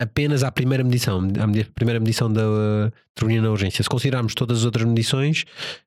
[0.00, 3.82] apenas à primeira medição, à primeira medição da uh, na urgência.
[3.82, 5.44] Se considerarmos todas as outras medições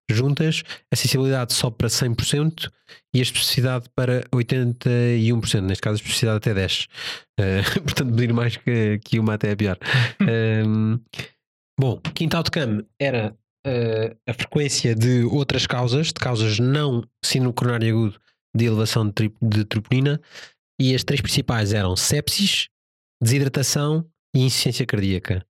[0.10, 2.72] juntas, a sensibilidade sobe para 100%
[3.14, 6.88] e a especificidade para 81%, neste caso a especificidade até 10%.
[7.40, 9.78] Uh, portanto, medir mais que, que uma até é pior.
[10.66, 11.00] Um,
[11.80, 13.36] bom, quinto outcome era
[14.28, 18.20] a frequência de outras causas, de causas não síndrome coronário agudo
[18.56, 20.20] de elevação de, tri- de troponina,
[20.80, 22.70] e as três principais eram sepsis,
[23.22, 25.46] desidratação e insuficiência cardíaca.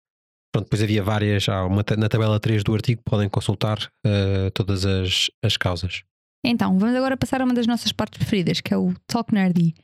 [0.52, 4.86] Pronto, depois havia várias, há uma na tabela 3 do artigo podem consultar uh, todas
[4.86, 6.02] as, as causas.
[6.44, 9.74] Então, vamos agora passar a uma das nossas partes preferidas, que é o Talk Nerdy.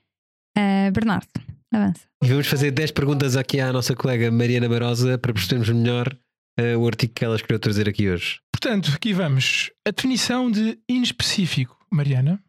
[0.57, 1.29] Ah, Bernardo,
[1.73, 2.03] avança.
[2.23, 6.16] E vamos fazer 10 perguntas aqui à nossa colega Mariana Barosa para percebermos melhor
[6.58, 8.40] uh, o artigo que ela escolheu trazer aqui hoje.
[8.52, 9.70] Portanto, aqui vamos.
[9.86, 12.42] A definição de inespecífico, Mariana.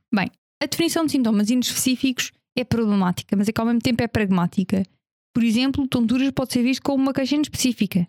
[0.64, 4.82] A definição de sintomas inespecíficos é problemática, mas é que ao mesmo tempo é pragmática.
[5.34, 8.08] Por exemplo, tonturas pode ser visto como uma queixa inespecífica.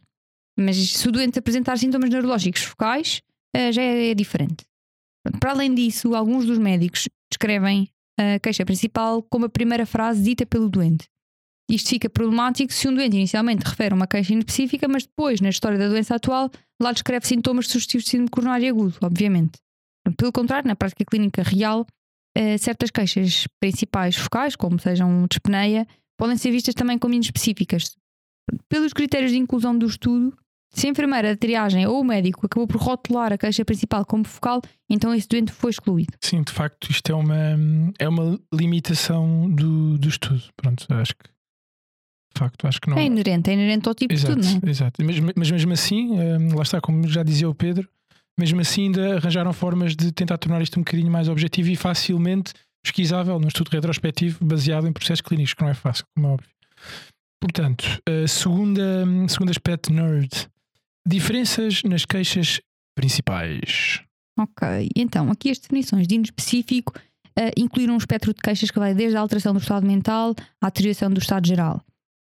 [0.57, 3.21] Mas se o doente apresentar sintomas neurológicos focais,
[3.53, 4.65] eh, já é, é diferente.
[5.25, 10.23] Pronto, Para além disso, alguns dos médicos descrevem a queixa principal como a primeira frase
[10.23, 11.07] dita pelo doente.
[11.71, 15.79] Isto fica problemático se um doente inicialmente refere uma queixa inespecífica, mas depois, na história
[15.79, 16.51] da doença atual,
[16.81, 19.53] lá descreve sintomas sugestivos de síndrome coronário agudo, obviamente.
[20.17, 21.87] Pelo contrário, na prática clínica real,
[22.37, 25.87] eh, certas queixas principais focais, como sejam dispneia,
[26.19, 27.97] podem ser vistas também como inespecíficas.
[28.69, 30.37] Pelos critérios de inclusão do estudo,
[30.75, 34.25] se a enfermeira da triagem ou o médico acabou por rotular a queixa principal como
[34.25, 36.13] focal, então esse doente foi excluído.
[36.21, 37.57] Sim, de facto, isto é uma,
[37.99, 40.43] é uma limitação do, do estudo.
[40.57, 41.34] Pronto, acho que.
[42.35, 42.99] De facto, acho que não.
[42.99, 44.71] É inerente, é inerente ao tipo Exato, de tudo, não é?
[44.71, 45.05] exato.
[45.05, 47.89] Mas, mas mesmo assim, hum, lá está, como já dizia o Pedro,
[48.39, 52.53] mesmo assim ainda arranjaram formas de tentar tornar isto um bocadinho mais objetivo e facilmente
[52.83, 56.51] pesquisável num estudo retrospectivo baseado em processos clínicos, que não é fácil, como é óbvio.
[57.41, 57.85] Portanto,
[58.27, 60.49] segunda, segundo aspecto nerd,
[61.07, 62.61] diferenças nas queixas
[62.97, 64.01] principais.
[64.39, 66.93] Ok, então aqui as definições de inespecífico
[67.39, 70.67] eh, incluíram um espectro de queixas que vai desde a alteração do estado mental à
[70.67, 71.83] deterioração do estado geral.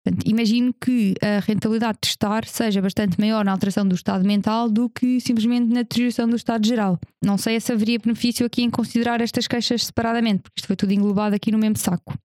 [0.09, 4.67] Portanto, imagino que a rentabilidade de testar seja bastante maior na alteração do estado mental
[4.67, 6.99] do que simplesmente na deterioração do estado geral.
[7.23, 10.93] Não sei se haveria benefício aqui em considerar estas queixas separadamente, porque isto foi tudo
[10.93, 12.17] englobado aqui no mesmo saco.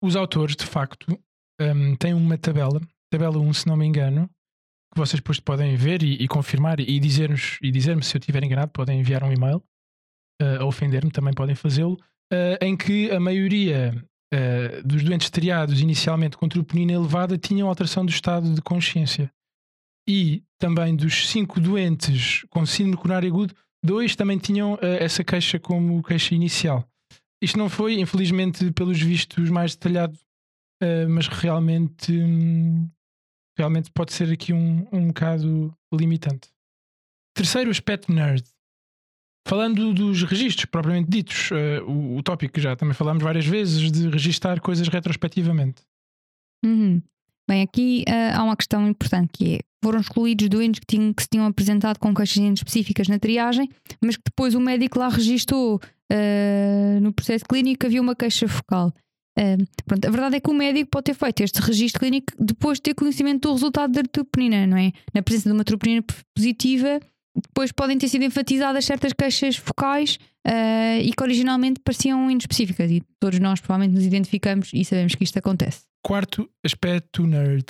[0.00, 1.18] Os autores, de facto,
[1.60, 4.30] hum, têm uma tabela, tabela 1, se não me engano,
[4.92, 8.44] que vocês depois podem ver e, e confirmar e dizer-nos e dizer-me se eu estiver
[8.44, 9.60] enganado, podem enviar um e-mail
[10.40, 11.98] eh, a ofender-me, também podem fazê-lo,
[12.32, 18.04] eh, em que a maioria eh, dos doentes triados inicialmente com troponina elevada tinham alteração
[18.06, 19.30] do estado de consciência.
[20.08, 25.58] E também dos cinco doentes com síndrome coronário agudo, dois também tinham eh, essa queixa
[25.58, 26.88] como queixa inicial.
[27.42, 30.18] Isto não foi, infelizmente, pelos vistos, mais detalhado,
[30.80, 32.88] eh, mas realmente, hum,
[33.58, 36.48] realmente pode ser aqui um, um bocado limitante.
[37.34, 38.44] Terceiro aspecto nerd.
[39.46, 43.90] Falando dos registros propriamente ditos, eh, o, o tópico que já também falámos várias vezes
[43.90, 45.82] de registar coisas retrospectivamente.
[46.64, 47.02] Uhum.
[47.48, 51.22] Bem, aqui ah, há uma questão importante que é: foram excluídos doentes que, tinham, que
[51.22, 53.68] se tinham apresentado com queixas específicas na triagem,
[54.00, 58.46] mas que depois o médico lá registou ah, no processo clínico que havia uma queixa
[58.46, 58.92] focal.
[59.36, 62.78] Ah, pronto, a verdade é que o médico pode ter feito este registro clínico depois
[62.78, 64.92] de ter conhecimento do resultado da troponina, não é?
[65.12, 67.00] Na presença de uma troponina positiva,
[67.34, 72.90] depois podem ter sido enfatizadas certas queixas focais uh, e que originalmente pareciam inespecíficas.
[72.90, 75.82] E todos nós provavelmente nos identificamos e sabemos que isto acontece.
[76.04, 77.66] Quarto aspecto nerd.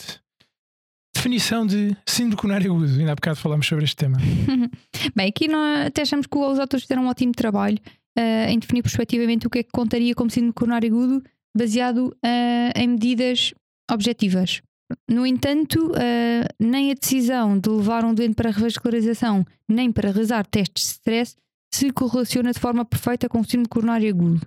[1.15, 2.99] Definição de síndrome coronário agudo.
[2.99, 4.19] Ainda há bocado falámos sobre este tema.
[5.15, 7.79] Bem, aqui nós até achamos que os autores fizeram um ótimo trabalho
[8.19, 11.23] uh, em definir prospectivamente o que é que contaria como síndrome coronário agudo
[11.57, 13.53] baseado uh, em medidas
[13.91, 14.63] objetivas.
[15.09, 20.11] No entanto, uh, nem a decisão de levar um doente para a revascularização, nem para
[20.11, 21.37] realizar testes de stress,
[21.73, 24.47] se correlaciona de forma perfeita com o síndrome coronário agudo.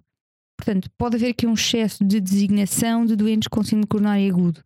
[0.57, 4.63] Portanto, pode haver aqui um excesso de designação de doentes com síndrome coronário agudo.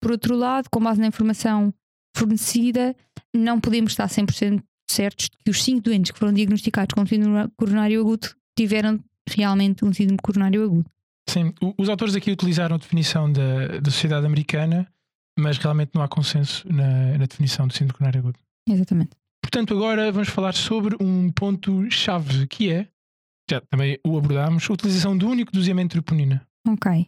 [0.00, 1.72] Por outro lado, com base na informação
[2.16, 2.94] fornecida,
[3.34, 7.48] não podemos estar 100% certos de que os 5 doentes que foram diagnosticados com síndrome
[7.56, 10.90] coronário agudo tiveram realmente um síndrome coronário agudo.
[11.28, 14.88] Sim, os autores aqui utilizaram a definição da, da sociedade americana
[15.38, 18.38] mas realmente não há consenso na, na definição do síndrome coronário agudo.
[18.68, 19.10] Exatamente.
[19.42, 22.88] Portanto, agora vamos falar sobre um ponto-chave que é,
[23.48, 26.46] já também o abordámos, a utilização do único doseamento de troponina.
[26.66, 27.06] Ok.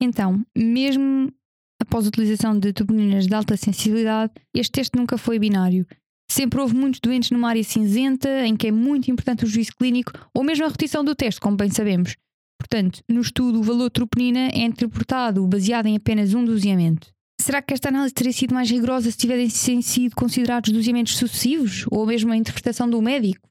[0.00, 1.32] Então, mesmo
[1.80, 5.86] após a utilização de troponinas de alta sensibilidade, este teste nunca foi binário.
[6.30, 10.12] Sempre houve muitos doentes numa área cinzenta, em que é muito importante o juízo clínico,
[10.32, 12.16] ou mesmo a repetição do teste, como bem sabemos.
[12.58, 17.12] Portanto, no estudo, o valor de troponina é interpretado baseado em apenas um doseamento.
[17.40, 21.84] Será que esta análise teria sido mais rigorosa se tivessem sido considerados doseamentos sucessivos?
[21.90, 23.48] Ou mesmo a interpretação do médico?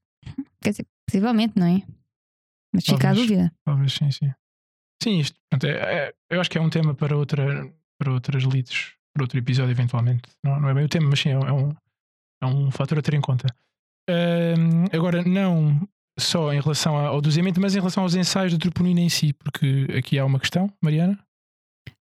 [0.62, 1.82] Quer dizer, possivelmente, não é?
[2.74, 3.52] Mas fica a dúvida.
[3.66, 4.32] Talvez, sim, sim.
[5.04, 8.46] Sim, isto pronto, é, é, eu acho que é um tema para, outra, para outras
[8.46, 10.30] leads, para outro episódio, eventualmente.
[10.44, 11.74] Não, não é bem o tema, mas sim, é, é um,
[12.42, 13.48] é um fator a ter em conta.
[14.10, 15.88] Um, agora, não
[16.20, 19.88] só em relação ao doseamento, mas em relação aos ensaios de troponina em si, porque
[19.98, 21.18] aqui há uma questão, Mariana.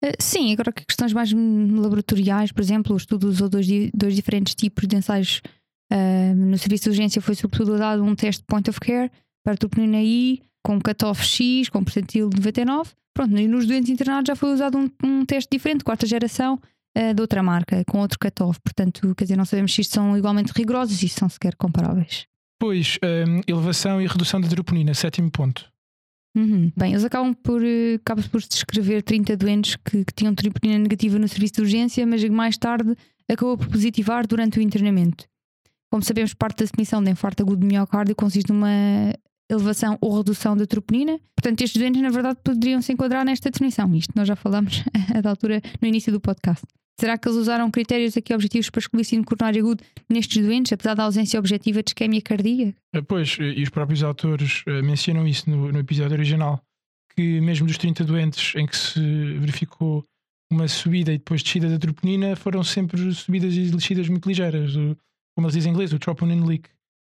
[0.05, 4.55] Uh, sim, agora que questões mais laboratoriais, por exemplo, o estudo usou dois, dois diferentes
[4.55, 5.41] tipos de ensaios.
[5.93, 9.11] Uh, no serviço de urgência foi sobretudo dado um teste point of care
[9.43, 12.91] para troponina I com cutoff X, com percentil de 99.
[13.15, 16.61] Pronto, e nos doentes internados já foi usado um, um teste diferente, quarta geração,
[16.97, 18.61] uh, de outra marca, com outro cutoff.
[18.61, 22.27] Portanto, quer dizer, não sabemos se isto são igualmente rigorosos e se são sequer comparáveis.
[22.61, 25.71] Pois, um, elevação e redução da troponina, sétimo ponto.
[26.37, 26.71] Uhum.
[26.77, 31.19] Bem, eles acabam por, uh, acabam por descrever 30 doentes que, que tinham troponina negativa
[31.19, 32.95] no serviço de urgência, mas mais tarde
[33.29, 35.25] acabou por positivar durante o internamento.
[35.91, 38.69] Como sabemos, parte da definição de infarto agudo de miocárdio consiste numa
[39.51, 41.19] elevação ou redução da troponina.
[41.35, 43.95] Portanto, estes doentes, na verdade, poderiam se enquadrar nesta definição.
[43.95, 44.85] Isto nós já falámos
[45.23, 46.65] da altura no início do podcast.
[47.01, 50.95] Será que eles usaram critérios aqui objetivos para escolher síndrome coronário agudo nestes doentes, apesar
[50.95, 52.75] da ausência objetiva de isquemia cardíaca?
[52.93, 56.61] Eh, pois, e os próprios autores eh, mencionam isso no, no episódio original,
[57.15, 59.01] que mesmo dos 30 doentes em que se
[59.39, 60.05] verificou
[60.51, 64.73] uma subida e depois descida da troponina, foram sempre subidas e descidas muito ligeiras,
[65.37, 66.69] como eles dizem em inglês, o troponin leak.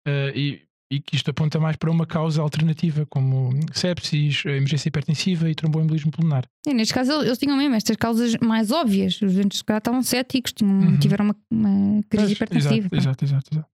[0.07, 0.61] Uh, e
[0.93, 6.11] e que isto aponta mais para uma causa alternativa, como sepsis, emergência hipertensiva e tromboembolismo
[6.11, 6.45] pulmonar.
[6.67, 9.19] E neste caso, eles tinham mesmo estas causas mais óbvias.
[9.21, 10.99] Os doentes de estavam céticos, tinham, uhum.
[10.99, 12.89] tiveram uma, uma crise Mas, hipertensiva.
[12.91, 13.69] Exato, exato, exato.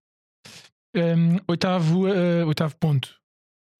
[0.95, 3.09] Um, oitavo, uh, oitavo ponto.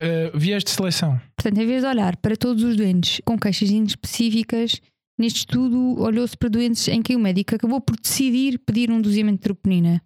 [0.02, 1.20] Uh, viés de seleção.
[1.36, 4.82] Portanto, em vez de olhar para todos os doentes com queixas específicas,
[5.18, 9.38] neste estudo olhou-se para doentes em que o médico acabou por decidir pedir um doseamento
[9.38, 10.02] de troponina.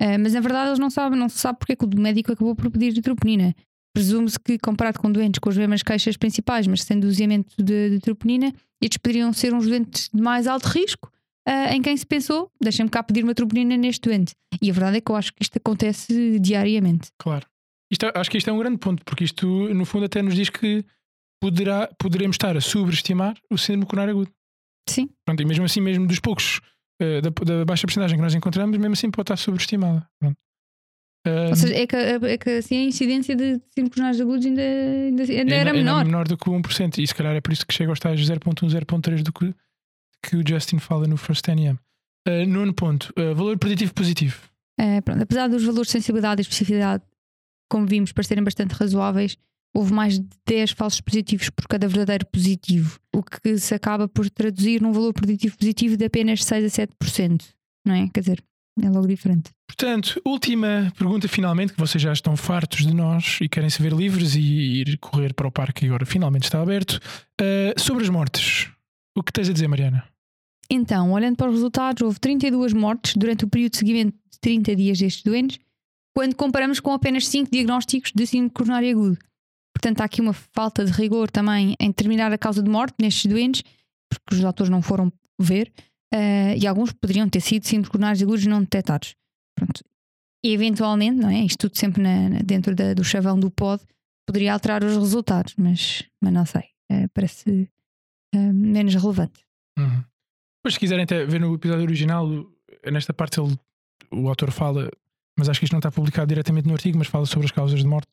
[0.00, 2.32] Uh, mas na verdade eles não sabem, não se sabe porque é que o médico
[2.32, 3.54] acabou por pedir troponina.
[3.92, 7.98] Presume-se que, comparado com doentes com as mesmas queixas principais, mas sem doseamento de, de
[7.98, 11.10] troponina, estes poderiam ser uns doentes de mais alto risco,
[11.48, 14.34] uh, em quem se pensou, deixem-me cá pedir uma troponina neste doente.
[14.62, 17.10] E a verdade é que eu acho que isto acontece diariamente.
[17.18, 17.46] Claro.
[17.90, 20.34] Isto, é, acho que isto é um grande ponto, porque isto, no fundo, até nos
[20.34, 20.84] diz que
[21.40, 24.30] poderá, poderemos estar a subestimar o síndrome coronário agudo.
[24.88, 25.08] Sim.
[25.24, 26.60] Pronto, e mesmo assim, mesmo dos poucos
[26.98, 30.06] da, da, baixa porcentagem que nós encontramos, mesmo assim pode estar sobreestimada.
[30.18, 30.36] Pronto.
[31.50, 35.54] Ou seja, é que, é que assim, a incidência de síndromes agudos ainda, ainda, ainda
[35.54, 36.04] era menor.
[36.04, 38.54] menor do que 1%, e se calhar é por isso que chega aos tais 0.1,
[38.54, 39.54] 0.3 do que,
[40.22, 44.38] que o Justin fala no First 10 uh, Nono ponto, uh, valor preditivo positivo.
[44.80, 47.02] Uh, pronto, apesar dos valores de sensibilidade e especificidade,
[47.68, 49.36] como vimos, parecerem bastante razoáveis,
[49.74, 54.28] houve mais de 10 falsos positivos por cada verdadeiro positivo, o que se acaba por
[54.30, 57.42] traduzir num valor preditivo positivo de apenas 6 a 7%,
[57.84, 58.08] não é?
[58.12, 58.44] Quer dizer,
[58.82, 59.50] é logo diferente.
[59.66, 63.92] Portanto, última pergunta, finalmente, que vocês já estão fartos de nós e querem se ver
[63.92, 67.00] livres e ir correr para o parque que agora finalmente está aberto.
[67.40, 68.68] Uh, sobre as mortes,
[69.16, 70.04] o que tens a dizer, Mariana?
[70.70, 74.76] Então, olhando para os resultados, houve 32 mortes durante o período de seguimento de 30
[74.76, 75.58] dias destes doentes,
[76.14, 79.18] quando comparamos com apenas 5 diagnósticos de síndrome coronário agudo.
[79.78, 83.26] Portanto, há aqui uma falta de rigor também em determinar a causa de morte nestes
[83.26, 83.62] doentes,
[84.10, 85.72] porque os autores não foram ver,
[86.12, 89.14] uh, e alguns poderiam ter sido síndromes coronários agudos não detectados.
[89.56, 89.84] Pronto.
[90.44, 91.40] E eventualmente, não é?
[91.44, 93.80] Isto tudo sempre na- na- dentro da- do chavão do pod,
[94.26, 96.64] poderia alterar os resultados, mas, mas não sei.
[96.90, 97.70] Eh, parece
[98.34, 99.44] eh, menos relevante.
[99.78, 100.02] Uhum.
[100.60, 102.28] Depois, se quiserem até ver no episódio original,
[102.90, 103.56] nesta parte ele,
[104.10, 104.90] o autor fala,
[105.38, 107.80] mas acho que isto não está publicado diretamente no artigo, mas fala sobre as causas
[107.80, 108.08] de morte.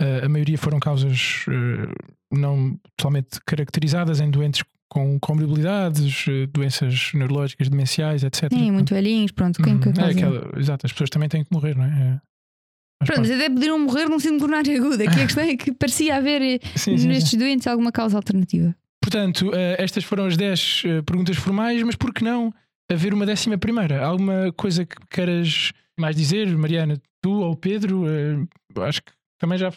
[0.00, 1.92] Uh, a maioria foram causas uh,
[2.36, 8.52] não totalmente caracterizadas em doentes com comorbilidades, uh, doenças neurológicas, demenciais, etc.
[8.52, 9.62] Sim, muito velhinhos, pronto.
[9.62, 9.80] Quem Uhum.
[9.80, 11.88] que É aquela- exato, as pessoas também têm que morrer, não é?
[11.88, 12.20] é
[13.06, 15.02] faz Pronto, mas até poderiam morrer num síndrome coronário agudo.
[15.02, 17.08] Aqui a questão é que parecia haver eh, Sim, sim, sim.
[17.08, 18.74] nestes doentes alguma causa alternativa.
[19.02, 22.52] Portanto, eh, estas foram as 10 eh, perguntas formais, mas por que não
[22.90, 24.04] haver uma décima primeira?
[24.04, 28.04] Alguma coisa que queiras mais dizer, Mariana, tu ou Pedro?
[28.08, 28.46] Eh,
[28.82, 29.72] Acho que também já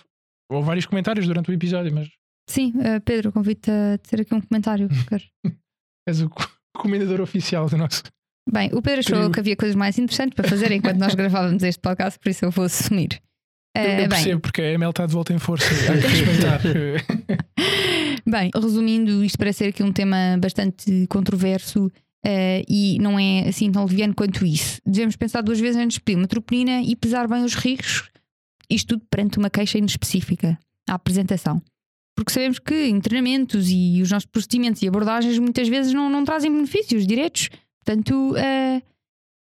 [0.52, 2.10] houve vários comentários durante o episódio, mas
[2.50, 4.88] Sim, eh, Pedro, convido-te a ter aqui um comentário.
[6.08, 8.04] És o co- comendador oficial do nosso.
[8.52, 11.80] Bem, o Pedro achou que havia coisas mais interessantes para fazer enquanto nós gravávamos este
[11.82, 13.22] podcast, por isso eu vou assumir.
[13.76, 15.66] Eu, Eh, eu bem, percebo, porque a Emel está de volta em força.
[15.66, 16.60] Há que respeitar.
[18.26, 21.92] Bem, resumindo, isto parece ser aqui um tema bastante controverso
[22.26, 24.82] eh, e não é assim tão leviano quanto isso.
[24.86, 28.10] Devemos pensar duas vezes antes de pedir uma troponina e pesar bem os riscos,
[28.70, 30.58] isto tudo perante uma queixa inespecífica,
[30.88, 31.62] à apresentação.
[32.16, 36.24] Porque sabemos que em treinamentos e os nossos procedimentos e abordagens muitas vezes não, não
[36.24, 37.50] trazem benefícios diretos.
[37.84, 38.82] Portanto, eh,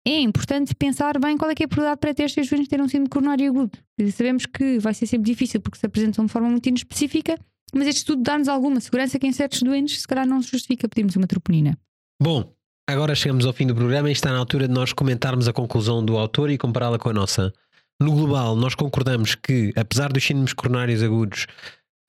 [0.05, 2.81] é importante pensar bem qual é que é a probabilidade para ter estes doentes ter
[2.81, 3.77] um síndrome coronário agudo.
[4.11, 7.37] Sabemos que vai ser sempre difícil porque se apresentam de forma muito inespecífica
[7.73, 10.87] mas este estudo dá-nos alguma segurança que em certos doentes se calhar não se justifica
[10.87, 11.77] pedirmos uma troponina.
[12.21, 12.53] Bom,
[12.87, 16.03] agora chegamos ao fim do programa e está na altura de nós comentarmos a conclusão
[16.03, 17.53] do autor e compará-la com a nossa.
[18.01, 21.47] No global, nós concordamos que, apesar dos síndromes coronários agudos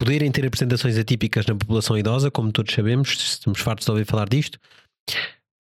[0.00, 4.28] poderem ter apresentações atípicas na população idosa, como todos sabemos, estamos fartos de ouvir falar
[4.28, 4.58] disto,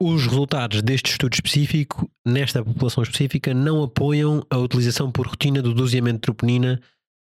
[0.00, 5.74] os resultados deste estudo específico, nesta população específica, não apoiam a utilização por rotina do
[5.74, 6.80] doseamento de troponina,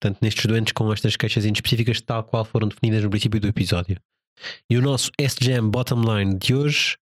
[0.01, 3.97] portanto, nestes doentes com estas queixas específicas, tal qual foram definidas no princípio do episódio.
[4.69, 6.97] E o nosso SGM bottom line de hoje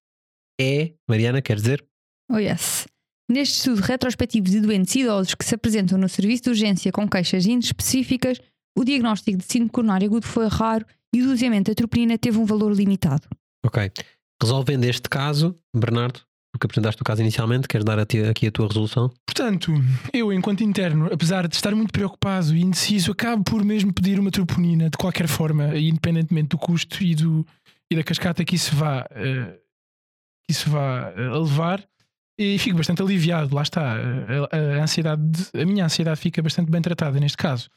[0.60, 1.84] é, Mariana, quer dizer?
[2.30, 2.86] Oh yes.
[3.30, 7.46] Neste estudo retrospectivo de doentes idosos que se apresentam no serviço de urgência com queixas
[7.46, 8.38] inespecíficas,
[8.76, 12.44] o diagnóstico de síndrome coronário agudo foi raro e o doseamento da troponina teve um
[12.44, 13.26] valor limitado.
[13.64, 13.90] Ok.
[14.42, 16.20] Resolvendo este caso, Bernardo,
[16.52, 19.12] porque apresentaste o caso inicialmente, queres dar a ti- aqui a tua resolução?
[19.26, 19.72] Portanto,
[20.12, 24.30] eu, enquanto interno, apesar de estar muito preocupado e indeciso, acabo por mesmo pedir uma
[24.30, 27.46] troponina de qualquer forma, independentemente do custo e, do,
[27.92, 29.60] e da cascata que isso vá, que
[30.50, 31.84] isso vá eh, levar.
[32.38, 33.96] E fico bastante aliviado, lá está.
[33.98, 37.68] eh, A, a ansiedade, a minha ansiedade fica bastante bem tratada neste caso.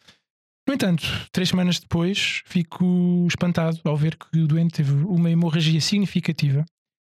[0.68, 5.82] No entanto, três semanas depois, fico espantado ao ver que o doente teve uma hemorragia
[5.82, 6.66] significativa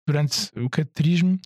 [0.05, 1.39] durante o cateterismo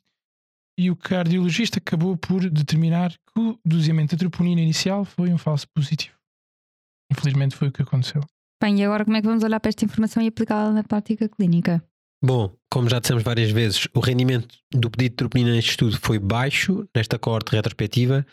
[0.79, 5.67] e o cardiologista acabou por determinar que o doseamento da troponina inicial foi um falso
[5.75, 6.15] positivo.
[7.11, 8.23] Infelizmente foi o que aconteceu.
[8.59, 11.29] Bem, e agora como é que vamos olhar para esta informação e aplicá-la na prática
[11.29, 11.83] clínica?
[12.23, 16.19] Bom, como já dissemos várias vezes, o rendimento do pedido de troponina neste estudo foi
[16.19, 18.25] baixo, nesta coorte retrospectiva.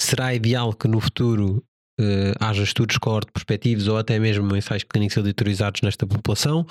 [0.00, 1.64] Será ideal que no futuro
[1.98, 6.66] eh, haja estudos coorte prospectivos ou até mesmo ensaios clínicos editorizados nesta população.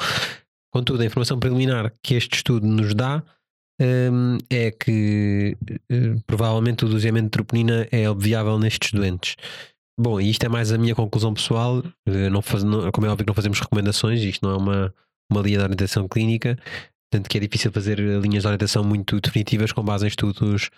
[0.72, 3.24] Contudo, a informação preliminar que este estudo nos dá
[3.82, 5.58] hum, é que
[5.90, 9.36] eh, provavelmente o doseamento de troponina é obviável nestes doentes.
[10.00, 11.84] Bom, e isto é mais a minha conclusão pessoal.
[12.08, 14.94] eh, Não faz, não- como é óbvio que não fazemos recomendações, isto não é uma,
[15.30, 16.58] uma linha de orientação clínica,
[17.12, 20.70] portanto que é difícil fazer linhas de orientação muito definitivas com base em estudos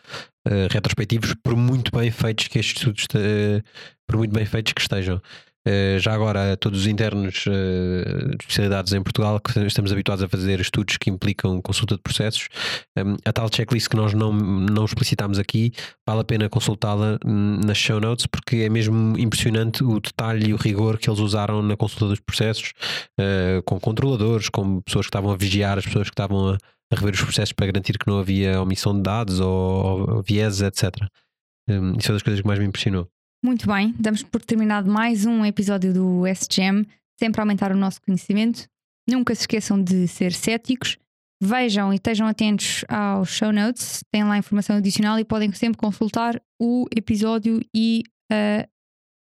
[0.48, 3.62] eh, retrospectivos, por muito bem feitos que estes estudos, eh,
[4.08, 5.22] por muito bem feitos que estejam.
[5.66, 10.28] Eh, já agora, todos os internos eh, de especialidades em Portugal que estamos habituados a
[10.28, 12.50] fazer estudos que implicam consulta de processos,
[12.98, 15.72] um, a tal checklist que nós não, não explicitamos aqui,
[16.08, 20.54] vale a pena consultá-la hum, nas show notes porque é mesmo impressionante o detalhe e
[20.54, 22.74] o rigor que eles usaram na consulta dos processos,
[23.20, 26.58] eh, com controladores, com pessoas que estavam a vigiar, as pessoas que estavam a,
[26.92, 30.96] a rever os processos para garantir que não havia omissão de dados ou, ou etc.
[31.70, 33.08] Um, isso é uma das coisas que mais me impressionou.
[33.44, 36.86] Muito bem, damos por terminado mais um episódio do SGM,
[37.20, 38.68] sempre a aumentar o nosso conhecimento.
[39.10, 40.98] Nunca se esqueçam de ser céticos.
[41.44, 46.40] Vejam e estejam atentos aos show notes, tem lá informação adicional e podem sempre consultar
[46.62, 48.68] o episódio e ah,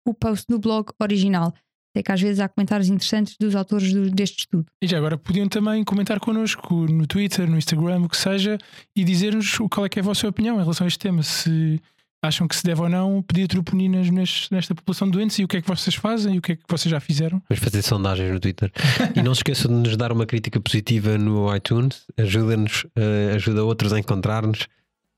[0.06, 1.54] o post do blog original.
[1.96, 4.66] Sei que às vezes há comentários interessantes dos autores do- deste estudo.
[4.82, 8.58] E já agora podiam também comentar connosco no Twitter, no Instagram, o que seja,
[8.96, 11.22] e dizer-nos qual é é a vossa opinião em relação a este tema.
[11.22, 11.80] Se
[12.22, 15.48] acham que se deve ou não pedir troponinas nes- nesta população de doentes e o
[15.48, 17.40] que é que vocês fazem e o que é que vocês já fizeram.
[17.48, 18.72] Vamos fazer sondagens no Twitter.
[19.14, 22.04] e não se esqueçam de nos dar uma crítica positiva no iTunes.
[22.16, 24.66] Ajuda-nos, eh, ajuda outros a encontrar-nos,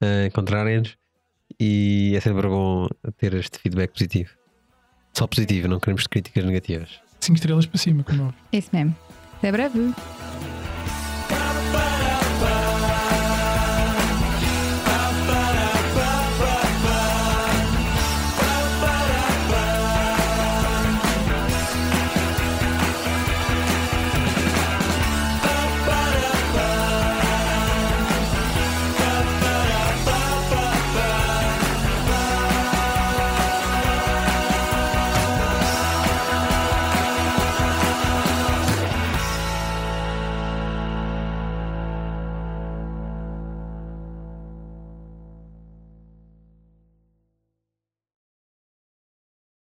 [0.00, 0.96] a encontrarem-nos.
[1.58, 2.86] e é sempre bom
[3.18, 4.30] ter este feedback positivo.
[5.12, 6.88] Só positivo, não queremos críticas negativas.
[7.20, 8.56] 5 estrelas para cima, como é.
[8.56, 8.96] Esse mesmo.
[9.38, 9.92] Até breve.